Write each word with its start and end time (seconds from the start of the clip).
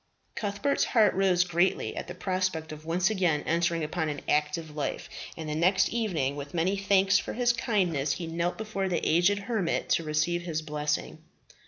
Cuthbert's 0.33 0.83
heart 0.85 1.13
rose 1.13 1.43
greatly 1.43 1.95
at 1.95 2.07
the 2.07 2.15
prospect 2.15 2.71
of 2.71 2.87
once 2.87 3.11
again 3.11 3.43
entering 3.45 3.83
upon 3.83 4.09
an 4.09 4.21
active 4.27 4.75
life, 4.75 5.07
and 5.37 5.47
the 5.47 5.53
next 5.53 5.89
evening, 5.89 6.35
with 6.35 6.55
many 6.55 6.75
thanks 6.75 7.19
for 7.19 7.33
his 7.33 7.53
kindness, 7.53 8.13
he 8.13 8.25
knelt 8.25 8.57
before 8.57 8.89
the 8.89 9.07
aged 9.07 9.37
hermit 9.37 9.89
to 9.89 10.03
receive 10.03 10.41
his 10.41 10.63
blessing. 10.63 11.19